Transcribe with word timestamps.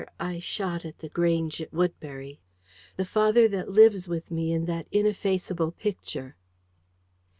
I 0.19 0.39
shot 0.39 0.83
at 0.83 0.97
The 0.97 1.09
Grange, 1.09 1.61
at 1.61 1.71
Woodbury. 1.71 2.39
The 2.95 3.05
father 3.05 3.47
that 3.49 3.69
lives 3.69 4.07
with 4.07 4.31
me 4.31 4.51
in 4.51 4.65
that 4.65 4.87
ineffaceable 4.91 5.73
Picture." 5.73 6.35